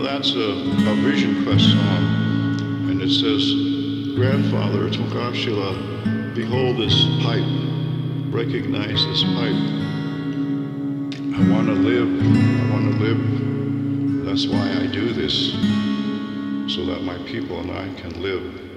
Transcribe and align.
Now 0.00 0.12
that's 0.16 0.34
a, 0.34 0.40
a 0.40 0.94
Vision 0.94 1.44
Quest 1.44 1.72
song, 1.72 2.56
and 2.88 3.02
it 3.02 3.10
says, 3.10 4.14
Grandfather 4.16 4.88
Tunkashila, 4.88 6.34
behold 6.34 6.78
this 6.78 7.04
pipe, 7.22 7.44
recognize 8.32 9.04
this 9.04 9.22
pipe. 9.24 9.60
I 11.36 11.50
want 11.52 11.66
to 11.66 11.74
live, 11.74 12.08
I 12.08 12.70
want 12.72 12.94
to 12.94 12.98
live. 12.98 14.24
That's 14.24 14.46
why 14.46 14.70
I 14.70 14.86
do 14.86 15.12
this, 15.12 15.50
so 16.74 16.86
that 16.86 17.02
my 17.02 17.18
people 17.26 17.60
and 17.60 17.70
I 17.70 18.00
can 18.00 18.22
live. 18.22 18.69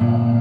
You 0.00 0.35